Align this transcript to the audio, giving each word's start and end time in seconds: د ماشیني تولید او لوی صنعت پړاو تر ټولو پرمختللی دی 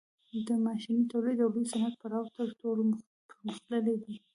د 0.47 0.49
ماشیني 0.65 1.03
تولید 1.11 1.37
او 1.43 1.49
لوی 1.53 1.65
صنعت 1.71 1.93
پړاو 2.01 2.33
تر 2.37 2.47
ټولو 2.59 2.83
پرمختللی 3.29 3.95
دی 4.03 4.13